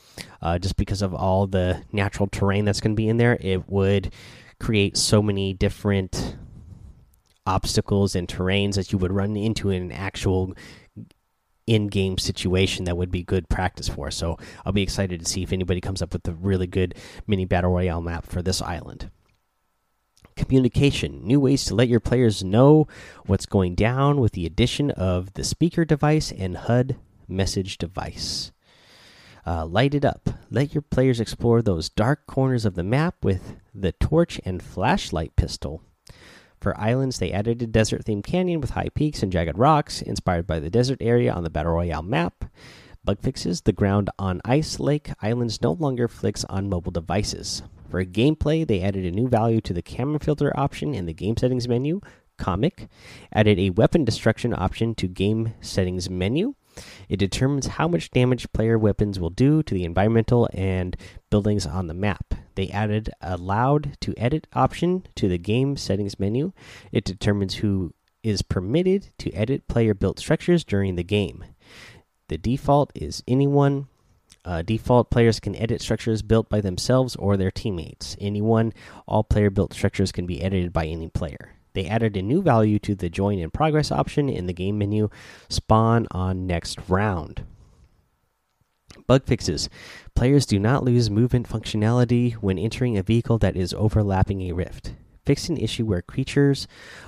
Uh, 0.40 0.58
just 0.58 0.76
because 0.76 1.02
of 1.02 1.14
all 1.14 1.46
the 1.46 1.82
natural 1.92 2.28
terrain 2.28 2.64
that's 2.64 2.80
going 2.80 2.92
to 2.92 3.00
be 3.00 3.08
in 3.08 3.18
there, 3.18 3.36
it 3.40 3.68
would 3.68 4.12
create 4.58 4.96
so 4.96 5.22
many 5.22 5.52
different 5.52 6.36
obstacles 7.46 8.14
and 8.14 8.28
terrains 8.28 8.74
that 8.74 8.92
you 8.92 8.98
would 8.98 9.12
run 9.12 9.36
into 9.36 9.70
in 9.70 9.82
an 9.82 9.92
actual 9.92 10.54
in-game 11.66 12.18
situation 12.18 12.84
that 12.84 12.96
would 12.96 13.10
be 13.10 13.22
good 13.22 13.48
practice 13.48 13.88
for. 13.88 14.10
So 14.10 14.36
I'll 14.64 14.72
be 14.72 14.82
excited 14.82 15.20
to 15.20 15.26
see 15.26 15.42
if 15.42 15.52
anybody 15.52 15.80
comes 15.80 16.02
up 16.02 16.12
with 16.12 16.26
a 16.26 16.32
really 16.32 16.66
good 16.66 16.94
mini 17.26 17.44
battle 17.44 17.70
royale 17.70 18.02
map 18.02 18.26
for 18.26 18.42
this 18.42 18.60
island. 18.60 19.10
Communication: 20.36 21.26
new 21.26 21.38
ways 21.38 21.64
to 21.66 21.74
let 21.74 21.88
your 21.88 22.00
players 22.00 22.42
know 22.42 22.88
what's 23.26 23.46
going 23.46 23.74
down 23.74 24.20
with 24.20 24.32
the 24.32 24.46
addition 24.46 24.90
of 24.92 25.34
the 25.34 25.44
speaker 25.44 25.84
device 25.84 26.32
and 26.32 26.56
HUD 26.56 26.96
message 27.28 27.78
device. 27.78 28.50
Uh, 29.46 29.64
light 29.64 29.94
it 29.94 30.04
up. 30.04 30.30
Let 30.50 30.74
your 30.74 30.82
players 30.82 31.20
explore 31.20 31.62
those 31.62 31.88
dark 31.88 32.26
corners 32.26 32.64
of 32.64 32.74
the 32.74 32.82
map 32.82 33.16
with 33.22 33.56
the 33.74 33.92
torch 33.92 34.40
and 34.44 34.62
flashlight 34.62 35.36
pistol. 35.36 35.82
For 36.60 36.78
islands, 36.78 37.18
they 37.18 37.32
added 37.32 37.62
a 37.62 37.66
desert 37.66 38.04
themed 38.04 38.24
canyon 38.24 38.60
with 38.60 38.70
high 38.70 38.90
peaks 38.94 39.22
and 39.22 39.32
jagged 39.32 39.56
rocks, 39.56 40.02
inspired 40.02 40.46
by 40.46 40.60
the 40.60 40.68
desert 40.68 40.98
area 41.00 41.32
on 41.32 41.42
the 41.42 41.50
Battle 41.50 41.72
Royale 41.72 42.02
map. 42.02 42.44
Bug 43.02 43.18
fixes 43.22 43.62
the 43.62 43.72
ground 43.72 44.10
on 44.18 44.42
Ice 44.44 44.78
Lake 44.78 45.10
Islands 45.22 45.62
no 45.62 45.72
longer 45.72 46.06
flicks 46.06 46.44
on 46.50 46.68
mobile 46.68 46.92
devices. 46.92 47.62
For 47.88 48.04
gameplay, 48.04 48.66
they 48.66 48.82
added 48.82 49.06
a 49.06 49.10
new 49.10 49.26
value 49.26 49.62
to 49.62 49.72
the 49.72 49.80
camera 49.80 50.20
filter 50.20 50.52
option 50.54 50.94
in 50.94 51.06
the 51.06 51.14
game 51.14 51.36
settings 51.38 51.66
menu, 51.66 52.02
Comic, 52.36 52.88
added 53.32 53.58
a 53.58 53.70
weapon 53.70 54.04
destruction 54.04 54.52
option 54.52 54.94
to 54.96 55.08
game 55.08 55.54
settings 55.60 56.10
menu, 56.10 56.54
it 57.08 57.16
determines 57.16 57.66
how 57.66 57.88
much 57.88 58.10
damage 58.10 58.52
player 58.52 58.78
weapons 58.78 59.18
will 59.18 59.30
do 59.30 59.62
to 59.62 59.74
the 59.74 59.84
environmental 59.84 60.48
and 60.52 60.96
buildings 61.30 61.66
on 61.66 61.86
the 61.86 61.94
map. 61.94 62.34
They 62.54 62.68
added 62.68 63.10
a 63.20 63.36
allowed 63.40 63.96
to 64.00 64.14
edit 64.16 64.46
option 64.52 65.06
to 65.16 65.28
the 65.28 65.38
game 65.38 65.76
settings 65.76 66.20
menu. 66.20 66.52
It 66.92 67.04
determines 67.04 67.56
who 67.56 67.94
is 68.22 68.42
permitted 68.42 69.08
to 69.18 69.32
edit 69.32 69.66
player 69.66 69.94
built 69.94 70.18
structures 70.18 70.64
during 70.64 70.94
the 70.94 71.02
game. 71.02 71.44
The 72.28 72.38
default 72.38 72.92
is 72.94 73.22
anyone. 73.26 73.88
Uh, 74.44 74.62
default 74.62 75.10
players 75.10 75.40
can 75.40 75.56
edit 75.56 75.82
structures 75.82 76.22
built 76.22 76.48
by 76.48 76.60
themselves 76.60 77.16
or 77.16 77.36
their 77.36 77.50
teammates. 77.50 78.16
Anyone, 78.20 78.72
all 79.06 79.24
player 79.24 79.50
built 79.50 79.74
structures 79.74 80.12
can 80.12 80.26
be 80.26 80.42
edited 80.42 80.72
by 80.72 80.86
any 80.86 81.08
player. 81.08 81.56
They 81.72 81.86
added 81.86 82.16
a 82.16 82.22
new 82.22 82.42
value 82.42 82.78
to 82.80 82.94
the 82.94 83.08
join 83.08 83.38
in 83.38 83.50
progress 83.50 83.92
option 83.92 84.28
in 84.28 84.46
the 84.46 84.52
game 84.52 84.78
menu 84.78 85.08
spawn 85.48 86.06
on 86.10 86.46
next 86.46 86.78
round. 86.88 87.44
Bug 89.06 89.24
fixes. 89.24 89.68
Players 90.14 90.46
do 90.46 90.58
not 90.58 90.84
lose 90.84 91.10
movement 91.10 91.48
functionality 91.48 92.34
when 92.34 92.58
entering 92.58 92.96
a 92.96 93.02
vehicle 93.02 93.38
that 93.38 93.56
is 93.56 93.74
overlapping 93.74 94.42
a 94.42 94.52
rift. 94.52 94.94
Fix 95.24 95.48
an 95.48 95.56
issue 95.56 95.84
where 95.84 96.02
creatures 96.02 96.66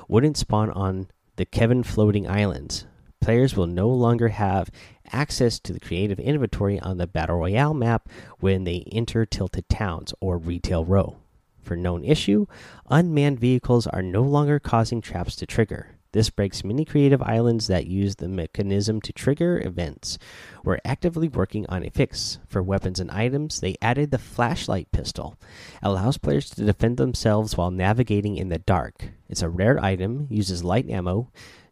wouldn't 0.08 0.36
spawn 0.36 0.70
on 0.70 1.08
the 1.36 1.44
Kevin 1.44 1.82
floating 1.82 2.28
islands. 2.28 2.86
Players 3.20 3.56
will 3.56 3.68
no 3.68 3.88
longer 3.88 4.28
have 4.28 4.70
access 5.12 5.60
to 5.60 5.72
the 5.72 5.80
creative 5.80 6.18
inventory 6.18 6.80
on 6.80 6.98
the 6.98 7.06
Battle 7.06 7.38
Royale 7.38 7.74
map 7.74 8.08
when 8.40 8.64
they 8.64 8.84
enter 8.90 9.24
Tilted 9.24 9.68
Towns 9.68 10.12
or 10.20 10.38
Retail 10.38 10.84
Row. 10.84 11.21
For 11.62 11.76
known 11.76 12.04
issue, 12.04 12.46
unmanned 12.90 13.40
vehicles 13.40 13.86
are 13.86 14.02
no 14.02 14.22
longer 14.22 14.58
causing 14.58 15.00
traps 15.00 15.36
to 15.36 15.46
trigger. 15.46 15.96
This 16.12 16.28
breaks 16.28 16.62
many 16.62 16.84
creative 16.84 17.22
islands 17.22 17.68
that 17.68 17.86
use 17.86 18.16
the 18.16 18.28
mechanism 18.28 19.00
to 19.00 19.14
trigger 19.14 19.62
events. 19.64 20.18
We're 20.62 20.78
actively 20.84 21.28
working 21.28 21.64
on 21.70 21.82
a 21.82 21.90
fix. 21.90 22.38
For 22.48 22.62
weapons 22.62 23.00
and 23.00 23.10
items, 23.10 23.60
they 23.60 23.76
added 23.80 24.10
the 24.10 24.18
flashlight 24.18 24.92
pistol. 24.92 25.38
Allows 25.82 26.18
players 26.18 26.50
to 26.50 26.64
defend 26.64 26.98
themselves 26.98 27.56
while 27.56 27.70
navigating 27.70 28.36
in 28.36 28.50
the 28.50 28.58
dark. 28.58 29.08
It's 29.30 29.40
a 29.40 29.48
rare 29.48 29.82
item, 29.82 30.26
uses 30.28 30.62
light 30.62 30.90
ammo, 30.90 31.30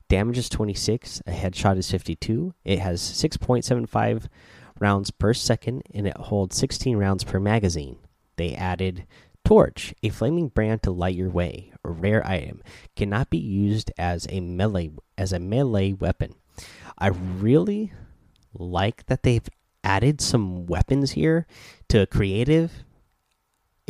damage 0.08 0.38
is 0.38 0.48
26, 0.48 1.22
a 1.26 1.32
headshot 1.32 1.76
is 1.76 1.90
52. 1.90 2.54
It 2.64 2.78
has 2.78 3.00
6.75 3.00 4.26
rounds 4.78 5.10
per 5.10 5.34
second, 5.34 5.82
and 5.94 6.06
it 6.06 6.16
holds 6.16 6.56
16 6.56 6.96
rounds 6.96 7.24
per 7.24 7.38
magazine. 7.38 7.98
They 8.36 8.54
added 8.54 9.06
Torch, 9.50 9.92
a 10.04 10.10
flaming 10.10 10.46
brand 10.46 10.80
to 10.84 10.92
light 10.92 11.16
your 11.16 11.28
way, 11.28 11.72
a 11.84 11.90
rare 11.90 12.24
item, 12.24 12.62
cannot 12.94 13.30
be 13.30 13.38
used 13.38 13.90
as 13.98 14.24
a 14.30 14.38
melee 14.38 14.92
as 15.18 15.32
a 15.32 15.40
melee 15.40 15.92
weapon. 15.92 16.36
I 16.96 17.08
really 17.08 17.92
like 18.54 19.06
that 19.06 19.24
they've 19.24 19.48
added 19.82 20.20
some 20.20 20.66
weapons 20.66 21.10
here 21.10 21.48
to 21.88 22.06
creative 22.06 22.84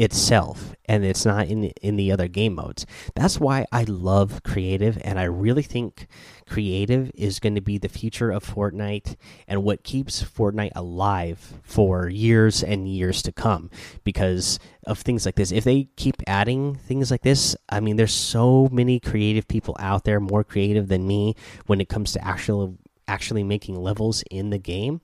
itself 0.00 0.74
and 0.86 1.04
it's 1.04 1.26
not 1.26 1.46
in 1.46 1.64
in 1.82 1.96
the 1.96 2.10
other 2.10 2.26
game 2.26 2.54
modes. 2.54 2.86
That's 3.14 3.38
why 3.38 3.66
I 3.70 3.84
love 3.84 4.42
creative 4.42 4.98
and 5.04 5.18
I 5.18 5.24
really 5.24 5.62
think 5.62 6.06
creative 6.48 7.10
is 7.14 7.38
going 7.38 7.54
to 7.54 7.60
be 7.60 7.76
the 7.76 7.88
future 7.88 8.30
of 8.30 8.42
Fortnite 8.42 9.16
and 9.46 9.62
what 9.62 9.84
keeps 9.84 10.22
Fortnite 10.22 10.72
alive 10.74 11.60
for 11.62 12.08
years 12.08 12.62
and 12.62 12.88
years 12.88 13.20
to 13.22 13.32
come 13.32 13.70
because 14.02 14.58
of 14.86 14.98
things 14.98 15.26
like 15.26 15.34
this. 15.34 15.52
If 15.52 15.64
they 15.64 15.90
keep 15.96 16.16
adding 16.26 16.76
things 16.76 17.10
like 17.10 17.22
this, 17.22 17.54
I 17.68 17.80
mean 17.80 17.96
there's 17.96 18.14
so 18.14 18.70
many 18.72 19.00
creative 19.00 19.46
people 19.48 19.76
out 19.78 20.04
there 20.04 20.18
more 20.18 20.44
creative 20.44 20.88
than 20.88 21.06
me 21.06 21.34
when 21.66 21.80
it 21.80 21.90
comes 21.90 22.12
to 22.14 22.26
actual 22.26 22.78
actually 23.06 23.44
making 23.44 23.76
levels 23.76 24.24
in 24.30 24.48
the 24.48 24.58
game. 24.58 25.02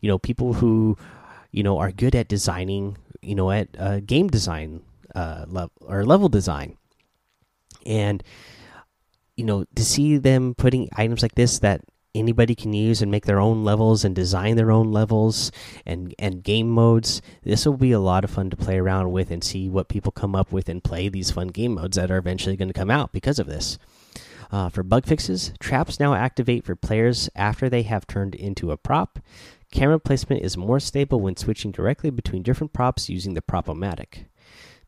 You 0.00 0.08
know, 0.08 0.18
people 0.18 0.52
who 0.54 0.96
you 1.50 1.64
know 1.64 1.78
are 1.78 1.90
good 1.90 2.14
at 2.14 2.28
designing 2.28 2.96
you 3.22 3.34
know 3.34 3.50
at 3.50 3.68
uh, 3.78 4.00
game 4.00 4.28
design 4.28 4.82
uh, 5.14 5.44
level 5.48 5.72
or 5.80 6.04
level 6.04 6.28
design, 6.28 6.76
and 7.86 8.22
you 9.36 9.44
know 9.44 9.64
to 9.74 9.84
see 9.84 10.16
them 10.16 10.54
putting 10.54 10.88
items 10.96 11.22
like 11.22 11.34
this 11.34 11.58
that 11.60 11.82
anybody 12.14 12.54
can 12.54 12.72
use 12.72 13.02
and 13.02 13.10
make 13.10 13.26
their 13.26 13.40
own 13.40 13.64
levels 13.64 14.04
and 14.04 14.14
design 14.14 14.56
their 14.56 14.70
own 14.70 14.92
levels 14.92 15.52
and 15.86 16.14
and 16.18 16.42
game 16.42 16.68
modes 16.68 17.20
this 17.42 17.66
will 17.66 17.76
be 17.76 17.92
a 17.92 18.00
lot 18.00 18.24
of 18.24 18.30
fun 18.30 18.50
to 18.50 18.56
play 18.56 18.78
around 18.78 19.12
with 19.12 19.30
and 19.30 19.44
see 19.44 19.68
what 19.68 19.88
people 19.88 20.10
come 20.10 20.34
up 20.34 20.50
with 20.50 20.68
and 20.68 20.82
play 20.82 21.08
these 21.08 21.30
fun 21.30 21.48
game 21.48 21.74
modes 21.74 21.96
that 21.96 22.10
are 22.10 22.18
eventually 22.18 22.56
going 22.56 22.68
to 22.68 22.74
come 22.74 22.90
out 22.90 23.12
because 23.12 23.38
of 23.38 23.46
this. 23.46 23.78
Uh, 24.50 24.70
for 24.70 24.82
bug 24.82 25.04
fixes 25.04 25.52
traps 25.60 26.00
now 26.00 26.14
activate 26.14 26.64
for 26.64 26.74
players 26.74 27.28
after 27.36 27.68
they 27.68 27.82
have 27.82 28.06
turned 28.06 28.34
into 28.34 28.70
a 28.70 28.78
prop 28.78 29.18
Camera 29.70 30.00
placement 30.00 30.42
is 30.42 30.56
more 30.56 30.80
stable 30.80 31.20
when 31.20 31.36
switching 31.36 31.70
directly 31.70 32.10
between 32.10 32.42
different 32.42 32.72
props 32.72 33.08
using 33.08 33.34
the 33.34 33.42
Prop-O-Matic. 33.42 34.24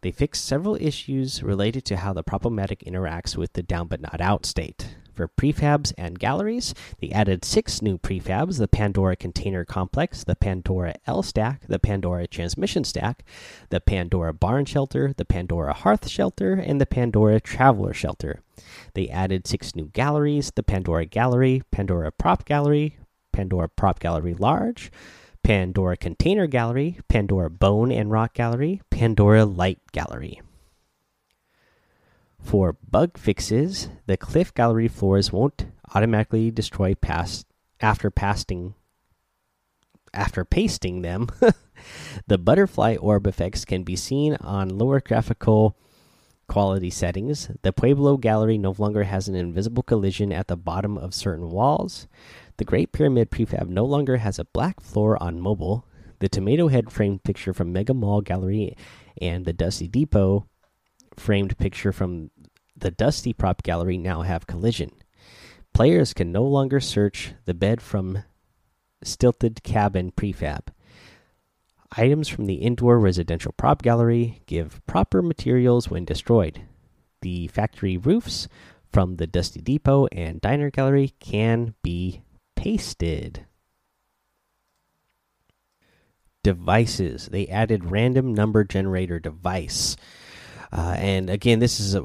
They 0.01 0.11
fixed 0.11 0.47
several 0.47 0.77
issues 0.77 1.43
related 1.43 1.85
to 1.87 1.99
how 1.99 2.15
the 2.15 2.23
Prop-O-Matic 2.23 2.83
interacts 2.85 3.37
with 3.37 3.53
the 3.53 3.63
down 3.63 3.89
but 3.89 4.01
not 4.01 4.23
out 4.23 4.47
state. 4.47 4.97
For 5.13 5.29
prefabs 5.29 5.93
and 5.99 6.19
galleries, 6.19 6.73
they 6.99 7.11
added 7.11 7.45
six 7.45 7.83
new 7.83 7.99
prefabs 7.99 8.59
the 8.59 8.67
Pandora 8.67 9.17
Container 9.17 9.67
Complex, 9.67 10.25
the 10.25 10.35
Pandora 10.35 10.95
L 11.07 11.23
Stack, 11.23 11.67
the 11.67 11.79
Pandora 11.79 12.27
Transmission 12.27 12.85
Stack, 12.85 13.23
the 13.69 13.81
Pandora 13.81 14.33
Barn 14.33 14.65
Shelter, 14.65 15.13
the 15.15 15.27
Pandora 15.27 15.75
Hearth 15.75 16.09
Shelter, 16.09 16.55
and 16.55 16.81
the 16.81 16.87
Pandora 16.87 17.39
Traveler 17.39 17.93
Shelter. 17.93 18.41
They 18.95 19.11
added 19.11 19.47
six 19.47 19.77
new 19.77 19.89
galleries 19.89 20.53
the 20.55 20.63
Pandora 20.63 21.05
Gallery, 21.05 21.65
Pandora 21.71 22.13
Prop 22.13 22.47
Gallery, 22.47 22.97
Pandora 23.33 23.69
Prop 23.69 23.99
Gallery 24.01 24.35
Large, 24.35 24.91
Pandora 25.43 25.97
Container 25.97 26.47
Gallery, 26.47 26.99
Pandora 27.09 27.51
Bone 27.51 27.91
and 27.91 28.11
Rock 28.11 28.35
Gallery, 28.35 28.83
Pandora 28.91 29.45
Light 29.45 29.81
Gallery. 29.93 30.41
For 32.41 32.77
bug 32.89 33.19
fixes, 33.19 33.89
the 34.07 34.17
cliff 34.17 34.53
gallery 34.55 34.89
floors 34.89 35.33
won't 35.33 35.67
automatically 35.95 36.51
destroy 36.51 36.95
past 36.95 37.47
after 37.81 38.11
pasting 38.11 38.75
after 40.13 40.45
pasting 40.45 41.03
them. 41.03 41.29
the 42.27 42.39
butterfly 42.39 42.97
orb 42.97 43.27
effects 43.27 43.65
can 43.65 43.85
be 43.85 43.97
seen 43.97 44.37
on 44.41 44.77
lower 44.77 45.01
graphical 45.01 45.77
quality 46.49 46.91
settings. 46.91 47.49
The 47.63 47.73
Pueblo 47.73 48.17
gallery 48.17 48.59
no 48.59 48.75
longer 48.77 49.05
has 49.05 49.29
an 49.29 49.37
invisible 49.37 49.85
collision 49.85 50.33
at 50.33 50.49
the 50.49 50.57
bottom 50.57 50.99
of 50.99 51.15
certain 51.15 51.51
walls. 51.51 52.09
The 52.61 52.67
Great 52.67 52.93
Pyramid 52.93 53.31
prefab 53.31 53.71
no 53.71 53.87
longer 53.87 54.19
has 54.19 54.39
a 54.39 54.45
black 54.45 54.83
floor 54.83 55.17
on 55.23 55.41
mobile. 55.41 55.87
The 56.19 56.29
Tomato 56.29 56.69
Head 56.69 56.93
framed 56.93 57.25
picture 57.25 57.55
from 57.55 57.73
Mega 57.73 57.95
Mall 57.95 58.21
Gallery 58.21 58.77
and 59.19 59.47
the 59.47 59.55
Dusty 59.55 59.89
Depot 59.89 60.47
framed 61.17 61.57
picture 61.57 61.91
from 61.91 62.31
the 62.77 62.91
Dusty 62.91 63.33
Prop 63.33 63.63
Gallery 63.63 63.97
now 63.97 64.21
have 64.21 64.47
collision. 64.47 64.93
Players 65.73 66.13
can 66.13 66.33
no 66.33 66.43
longer 66.43 66.81
search 66.81 67.33
the 67.47 67.55
bed 67.55 67.81
from 67.81 68.25
Stilted 69.03 69.63
Cabin 69.63 70.13
Prefab. 70.13 70.69
Items 71.97 72.29
from 72.29 72.45
the 72.45 72.57
Indoor 72.57 72.99
Residential 72.99 73.53
Prop 73.53 73.81
Gallery 73.81 74.43
give 74.45 74.87
proper 74.87 75.23
materials 75.23 75.89
when 75.89 76.05
destroyed. 76.05 76.61
The 77.23 77.49
factory 77.49 77.97
roofs 77.97 78.49
from 78.93 79.17
the 79.17 79.27
Dusty 79.27 79.63
Depot 79.63 80.09
and 80.09 80.43
Diner 80.43 80.71
Gallery 80.71 81.15
can 81.21 81.73
be 81.83 82.21
pasted. 82.61 83.47
Devices. 86.45 87.27
They 87.27 87.49
added 87.49 87.91
random 87.91 88.35
number 88.35 88.65
generator 88.65 89.19
device. 89.19 89.97
Uh, 90.71 90.95
and 90.99 91.31
again, 91.31 91.59
this 91.59 91.81
is 91.81 91.95
a, 91.95 92.03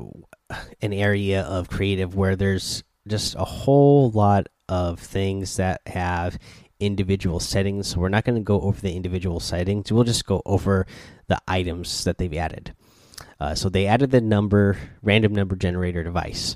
an 0.82 0.94
area 0.94 1.42
of 1.42 1.70
creative 1.70 2.16
where 2.16 2.38
there's 2.38 2.84
just 3.08 3.36
a 3.36 3.44
whole 3.44 4.12
lot 4.12 4.48
of 4.70 5.00
things 5.00 5.58
that 5.58 5.82
have 5.88 6.40
individual 6.80 7.40
settings. 7.42 7.88
So 7.88 8.00
we're 8.00 8.10
not 8.10 8.24
going 8.24 8.36
to 8.36 8.42
go 8.42 8.62
over 8.62 8.80
the 8.80 8.96
individual 8.96 9.42
settings. 9.42 9.92
We'll 9.92 10.06
just 10.06 10.26
go 10.26 10.42
over 10.46 10.88
the 11.28 11.40
items 11.48 12.06
that 12.06 12.18
they've 12.18 12.34
added. 12.34 12.74
Uh, 13.40 13.56
so 13.56 13.68
they 13.68 13.88
added 13.88 14.12
the 14.12 14.22
number 14.22 14.78
random 15.04 15.34
number 15.34 15.56
generator 15.58 16.04
device. 16.04 16.56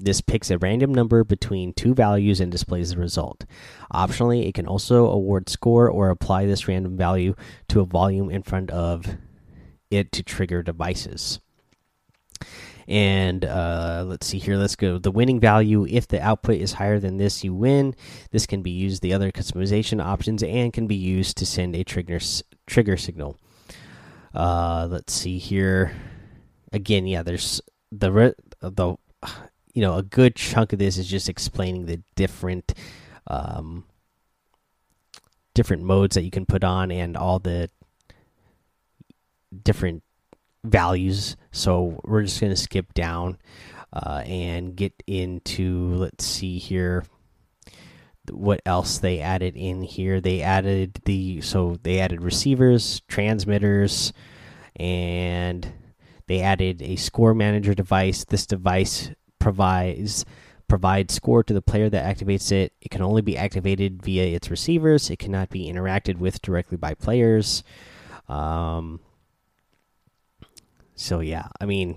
This 0.00 0.20
picks 0.20 0.50
a 0.50 0.58
random 0.58 0.94
number 0.94 1.24
between 1.24 1.72
two 1.72 1.94
values 1.94 2.40
and 2.40 2.50
displays 2.52 2.90
the 2.90 2.98
result. 2.98 3.44
Optionally, 3.92 4.48
it 4.48 4.54
can 4.54 4.66
also 4.66 5.06
award 5.06 5.48
score 5.48 5.90
or 5.90 6.10
apply 6.10 6.46
this 6.46 6.68
random 6.68 6.96
value 6.96 7.34
to 7.68 7.80
a 7.80 7.84
volume 7.86 8.30
in 8.30 8.42
front 8.42 8.70
of 8.70 9.16
it 9.90 10.12
to 10.12 10.22
trigger 10.22 10.62
devices. 10.62 11.40
And 12.86 13.44
uh, 13.44 14.04
let's 14.06 14.26
see 14.26 14.38
here. 14.38 14.56
Let's 14.56 14.76
go. 14.76 14.98
The 14.98 15.10
winning 15.10 15.40
value, 15.40 15.86
if 15.86 16.08
the 16.08 16.22
output 16.22 16.56
is 16.56 16.72
higher 16.72 16.98
than 16.98 17.18
this, 17.18 17.44
you 17.44 17.52
win. 17.52 17.94
This 18.30 18.46
can 18.46 18.62
be 18.62 18.70
used 18.70 19.02
the 19.02 19.12
other 19.12 19.30
customization 19.30 20.02
options 20.02 20.42
and 20.42 20.72
can 20.72 20.86
be 20.86 20.94
used 20.94 21.36
to 21.36 21.46
send 21.46 21.76
a 21.76 21.84
trigger 21.84 22.18
trigger 22.66 22.96
signal. 22.96 23.36
Uh, 24.34 24.88
let's 24.90 25.12
see 25.12 25.36
here. 25.36 25.92
Again, 26.72 27.06
yeah. 27.06 27.22
There's 27.22 27.60
the 27.92 28.34
the 28.60 28.96
you 29.72 29.82
know 29.82 29.96
a 29.96 30.02
good 30.02 30.36
chunk 30.36 30.72
of 30.72 30.78
this 30.78 30.98
is 30.98 31.08
just 31.08 31.28
explaining 31.28 31.86
the 31.86 32.00
different 32.14 32.74
um, 33.26 33.84
different 35.54 35.82
modes 35.82 36.14
that 36.14 36.22
you 36.22 36.30
can 36.30 36.46
put 36.46 36.62
on 36.62 36.90
and 36.90 37.16
all 37.16 37.38
the 37.38 37.68
different 39.64 40.02
values. 40.64 41.36
So 41.50 42.00
we're 42.04 42.22
just 42.22 42.40
going 42.40 42.52
to 42.52 42.56
skip 42.56 42.94
down 42.94 43.38
uh, 43.92 44.22
and 44.24 44.76
get 44.76 44.92
into, 45.06 45.94
let's 45.94 46.24
see 46.24 46.58
here, 46.58 47.04
what 48.30 48.60
else 48.66 48.98
they 48.98 49.20
added 49.20 49.56
in 49.56 49.82
here. 49.82 50.20
They 50.20 50.42
added 50.42 51.00
the, 51.04 51.40
so 51.40 51.78
they 51.82 52.00
added 52.00 52.22
receivers, 52.22 53.00
transmitters, 53.08 54.12
and 54.76 55.72
they 56.26 56.40
added 56.40 56.82
a 56.82 56.96
score 56.96 57.34
manager 57.34 57.74
device. 57.74 58.24
This 58.24 58.46
device 58.46 59.10
provides 59.38 60.24
provides 60.68 61.14
score 61.14 61.42
to 61.42 61.54
the 61.54 61.62
player 61.62 61.88
that 61.88 62.16
activates 62.16 62.52
it. 62.52 62.72
It 62.80 62.90
can 62.90 63.00
only 63.02 63.22
be 63.22 63.38
activated 63.38 64.02
via 64.02 64.26
its 64.26 64.50
receivers. 64.50 65.08
It 65.08 65.18
cannot 65.18 65.48
be 65.48 65.72
interacted 65.72 66.18
with 66.18 66.42
directly 66.42 66.76
by 66.76 66.92
players. 66.92 67.64
Um, 68.28 69.00
so 70.94 71.20
yeah, 71.20 71.48
I 71.58 71.64
mean, 71.64 71.96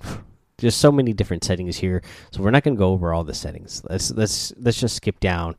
just 0.58 0.80
so 0.80 0.92
many 0.92 1.12
different 1.12 1.44
settings 1.44 1.78
here. 1.78 2.02
So 2.32 2.42
we're 2.42 2.52
not 2.52 2.64
going 2.64 2.76
to 2.76 2.80
go 2.80 2.92
over 2.92 3.14
all 3.14 3.24
the 3.24 3.34
settings. 3.34 3.84
Let's 3.90 4.12
let's 4.12 4.54
let's 4.58 4.80
just 4.80 4.96
skip 4.96 5.20
down 5.20 5.56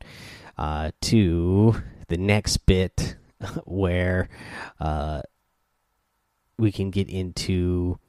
uh, 0.57 0.91
to 1.01 1.75
the 2.07 2.17
next 2.17 2.57
bit 2.65 3.15
where 3.65 4.29
uh, 4.79 5.21
we 6.57 6.71
can 6.71 6.89
get 6.89 7.09
into. 7.09 7.99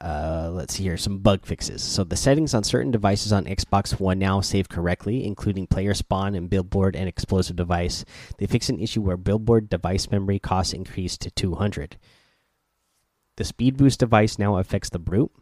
Uh, 0.00 0.48
let's 0.52 0.74
see 0.74 0.84
here 0.84 0.96
some 0.96 1.18
bug 1.18 1.44
fixes. 1.44 1.82
So 1.82 2.04
the 2.04 2.16
settings 2.16 2.54
on 2.54 2.62
certain 2.62 2.92
devices 2.92 3.32
on 3.32 3.46
Xbox 3.46 3.98
One 3.98 4.18
now 4.18 4.40
save 4.40 4.68
correctly, 4.68 5.24
including 5.24 5.66
player 5.66 5.92
spawn 5.94 6.34
and 6.34 6.48
billboard 6.48 6.94
and 6.94 7.08
explosive 7.08 7.56
device. 7.56 8.04
They 8.38 8.46
fix 8.46 8.68
an 8.68 8.78
issue 8.78 9.00
where 9.00 9.16
billboard 9.16 9.68
device 9.68 10.10
memory 10.10 10.38
costs 10.38 10.72
increased 10.72 11.20
to 11.22 11.30
200. 11.32 11.96
The 13.36 13.44
speed 13.44 13.76
boost 13.76 13.98
device 13.98 14.38
now 14.38 14.56
affects 14.58 14.90
the 14.90 14.98
brute. 15.00 15.32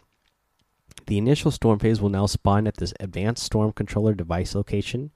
The 1.07 1.19
initial 1.19 1.51
storm 1.51 1.79
phase 1.79 2.01
will 2.01 2.09
now 2.09 2.27
spawn 2.27 2.67
at 2.67 2.77
this 2.77 2.95
advanced 2.99 3.43
storm 3.43 3.73
controller 3.73 4.15
device 4.15 4.55
location. 4.55 5.11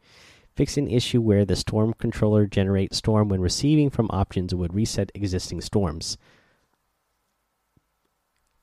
Fix 0.55 0.77
an 0.77 0.89
issue 0.89 1.21
where 1.21 1.45
the 1.45 1.57
storm 1.57 1.95
controller 1.95 2.47
generates 2.47 2.99
storm 2.99 3.29
when 3.29 3.41
receiving 3.41 3.91
from 3.91 4.11
options 4.11 4.55
would 4.55 4.75
reset 4.75 5.11
existing 5.15 5.61
storms. 5.61 6.19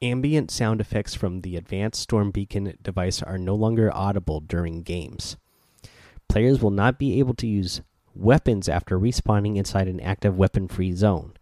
Ambient 0.03 0.49
sound 0.49 0.81
effects 0.81 1.13
from 1.13 1.41
the 1.41 1.55
advanced 1.55 2.01
storm 2.01 2.31
beacon 2.31 2.75
device 2.81 3.21
are 3.21 3.37
no 3.37 3.53
longer 3.53 3.95
audible 3.95 4.39
during 4.39 4.81
games. 4.81 5.37
Players 6.27 6.59
will 6.59 6.71
not 6.71 6.97
be 6.97 7.19
able 7.19 7.35
to 7.35 7.45
use 7.45 7.81
weapons 8.15 8.67
after 8.67 8.99
respawning 8.99 9.57
inside 9.57 9.87
an 9.87 9.99
active 9.99 10.35
weapon 10.35 10.67
free 10.67 10.93
zone. 10.93 11.33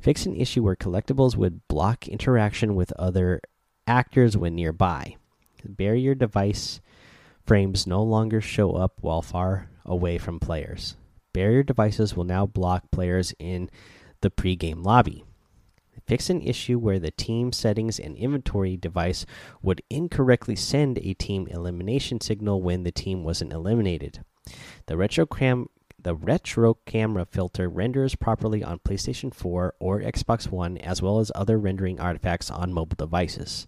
Fix 0.00 0.24
an 0.24 0.36
issue 0.36 0.62
where 0.62 0.76
collectibles 0.76 1.36
would 1.36 1.66
block 1.66 2.06
interaction 2.06 2.76
with 2.76 2.92
other 2.92 3.40
actors 3.88 4.36
when 4.36 4.54
nearby. 4.54 5.16
Barrier 5.64 6.14
device 6.14 6.80
frames 7.44 7.88
no 7.88 8.02
longer 8.04 8.40
show 8.40 8.72
up 8.72 8.94
while 9.00 9.22
far 9.22 9.68
away 9.84 10.16
from 10.16 10.38
players. 10.38 10.96
Barrier 11.32 11.64
devices 11.64 12.16
will 12.16 12.24
now 12.24 12.46
block 12.46 12.84
players 12.92 13.34
in 13.40 13.68
the 14.20 14.30
pregame 14.30 14.84
lobby. 14.84 15.24
Fix 16.04 16.30
an 16.30 16.42
issue 16.42 16.78
where 16.78 16.98
the 16.98 17.10
team 17.10 17.52
settings 17.52 17.98
and 17.98 18.16
inventory 18.16 18.76
device 18.76 19.26
would 19.62 19.82
incorrectly 19.90 20.56
send 20.56 20.98
a 20.98 21.14
team 21.14 21.46
elimination 21.48 22.20
signal 22.20 22.62
when 22.62 22.82
the 22.82 22.92
team 22.92 23.24
wasn't 23.24 23.52
eliminated. 23.52 24.20
The 24.86 24.96
retro 24.96 25.26
cam 25.26 25.68
the 25.98 26.14
retro 26.14 26.74
camera 26.86 27.24
filter 27.24 27.68
renders 27.68 28.14
properly 28.14 28.62
on 28.62 28.78
PlayStation 28.78 29.34
4 29.34 29.74
or 29.80 30.00
Xbox 30.00 30.48
One, 30.48 30.78
as 30.78 31.02
well 31.02 31.18
as 31.18 31.32
other 31.34 31.58
rendering 31.58 31.98
artifacts 31.98 32.48
on 32.48 32.72
mobile 32.72 32.94
devices. 32.96 33.66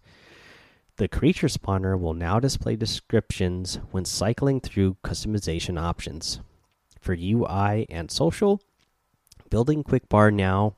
The 0.99 1.09
creature 1.09 1.49
spawner 1.49 1.99
will 1.99 2.15
now 2.15 2.39
display 2.39 2.77
descriptions 2.77 3.81
when 3.91 4.05
cycling 4.05 4.61
through 4.61 4.99
customization 5.03 5.81
options. 5.81 6.41
For 7.01 7.17
UI 7.19 7.87
and 7.89 8.11
social, 8.11 8.61
building 9.51 9.83
quick 9.83 10.09
bar 10.09 10.31
now 10.31 10.75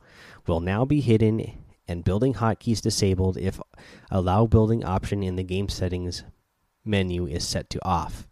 will 0.50 0.60
now 0.60 0.84
be 0.84 1.00
hidden 1.00 1.52
and 1.86 2.04
building 2.04 2.34
hotkeys 2.34 2.82
disabled 2.82 3.38
if 3.38 3.60
allow 4.10 4.46
building 4.46 4.84
option 4.84 5.22
in 5.22 5.36
the 5.36 5.44
game 5.44 5.68
settings 5.68 6.24
menu 6.84 7.24
is 7.24 7.46
set 7.46 7.70
to 7.70 7.78
off. 7.86 8.26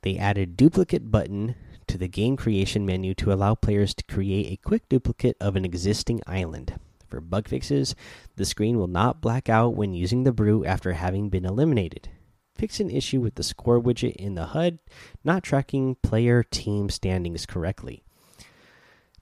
They 0.00 0.16
added 0.16 0.56
duplicate 0.56 1.10
button 1.10 1.54
to 1.88 1.98
the 1.98 2.08
game 2.08 2.36
creation 2.36 2.86
menu 2.86 3.14
to 3.16 3.32
allow 3.32 3.54
players 3.54 3.92
to 3.94 4.04
create 4.04 4.50
a 4.50 4.66
quick 4.66 4.88
duplicate 4.88 5.36
of 5.38 5.56
an 5.56 5.64
existing 5.66 6.22
island. 6.26 6.80
For 7.06 7.20
bug 7.20 7.48
fixes, 7.48 7.94
the 8.36 8.46
screen 8.46 8.78
will 8.78 8.88
not 8.88 9.20
black 9.20 9.50
out 9.50 9.76
when 9.76 9.92
using 9.92 10.24
the 10.24 10.32
brew 10.32 10.64
after 10.64 10.94
having 10.94 11.28
been 11.28 11.44
eliminated. 11.44 12.08
Fix 12.56 12.80
an 12.80 12.90
issue 12.90 13.20
with 13.20 13.34
the 13.34 13.42
score 13.42 13.80
widget 13.80 14.16
in 14.16 14.36
the 14.36 14.46
HUD 14.46 14.78
not 15.22 15.42
tracking 15.42 15.96
player 15.96 16.42
team 16.42 16.88
standings 16.88 17.44
correctly. 17.44 18.05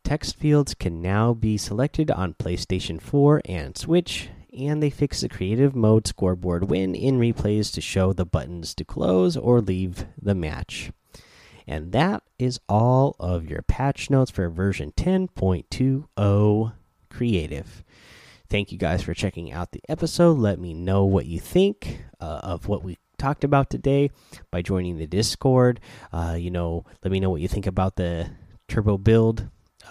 Text 0.05 0.37
fields 0.37 0.75
can 0.75 1.01
now 1.01 1.33
be 1.33 1.57
selected 1.57 2.11
on 2.11 2.35
PlayStation 2.35 3.01
4 3.01 3.41
and 3.47 3.75
Switch, 3.75 4.29
and 4.57 4.83
they 4.83 4.91
fix 4.91 5.23
the 5.23 5.31
creative 5.31 5.75
mode 5.75 6.07
scoreboard 6.07 6.69
when 6.69 6.95
in 6.95 7.19
replays 7.19 7.73
to 7.73 7.81
show 7.81 8.13
the 8.13 8.27
buttons 8.27 8.75
to 8.75 8.85
close 8.85 9.35
or 9.35 9.63
leave 9.63 10.05
the 10.21 10.35
match. 10.35 10.93
And 11.67 11.93
that 11.93 12.23
is 12.39 12.61
all 12.69 13.17
of 13.19 13.49
your 13.49 13.63
patch 13.63 14.11
notes 14.11 14.31
for 14.31 14.51
version 14.51 14.93
10.20 14.93 16.73
Creative. 17.09 17.85
Thank 18.51 18.73
you 18.73 18.77
guys 18.77 19.03
for 19.03 19.15
checking 19.15 19.53
out 19.53 19.73
the 19.73 19.81
episode. 19.89 20.37
Let 20.37 20.59
me 20.59 20.75
know 20.75 21.07
what 21.07 21.25
you 21.25 21.41
think 21.41 22.05
uh, 22.21 22.41
of 22.43 22.69
what 22.69 22.85
we 22.85 22.99
talked 23.17 23.43
about 23.43 23.71
today 23.71 24.11
by 24.51 24.61
joining 24.61 24.99
the 24.99 25.07
Discord. 25.07 25.81
Uh, 26.13 26.37
you 26.39 26.51
know, 26.51 26.85
let 27.03 27.11
me 27.11 27.21
know 27.21 27.31
what 27.31 27.41
you 27.41 27.49
think 27.49 27.67
about 27.67 27.97
the 27.97 28.29
turbo 28.69 28.99
build 28.99 29.49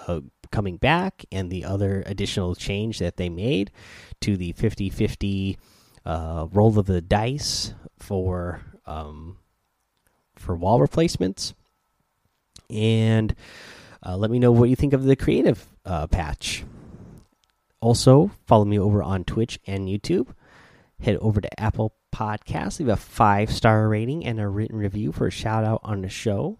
uh, 0.08 0.21
coming 0.51 0.77
back 0.77 1.25
and 1.32 1.49
the 1.49 1.65
other 1.65 2.03
additional 2.06 2.56
change 2.56 2.99
that 2.99 3.17
they 3.17 3.29
made 3.29 3.71
to 4.21 4.38
the 4.38 4.51
50 4.53 4.89
50 4.89 5.58
uh, 6.06 6.47
roll 6.51 6.77
of 6.77 6.86
the 6.86 7.01
dice 7.01 7.73
for 7.97 8.62
um, 8.86 9.38
for 10.36 10.56
wall 10.56 10.79
replacements 10.79 11.53
and 12.69 13.36
uh, 14.06 14.17
let 14.17 14.32
me 14.32 14.39
know 14.39 14.51
what 14.51 14.69
you 14.69 14.75
think 14.75 14.93
of 14.93 15.03
the 15.03 15.15
creative 15.15 15.65
uh, 15.86 16.08
patch. 16.08 16.63
Also, 17.79 18.32
follow 18.45 18.65
me 18.65 18.79
over 18.79 19.03
on 19.03 19.23
Twitch 19.23 19.60
and 19.67 19.88
YouTube. 19.88 20.27
Head 21.01 21.17
over 21.17 21.41
to 21.41 21.60
Apple 21.60 21.95
Podcasts, 22.13 22.79
leave 22.79 22.89
a 22.89 22.95
five 22.95 23.51
star 23.51 23.89
rating 23.89 24.25
and 24.25 24.39
a 24.39 24.47
written 24.47 24.77
review 24.77 25.12
for 25.12 25.27
a 25.27 25.32
shout 25.32 25.63
out 25.63 25.82
on 25.84 26.01
the 26.01 26.10
show. 26.10 26.60